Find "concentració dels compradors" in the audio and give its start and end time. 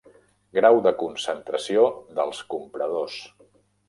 1.01-3.19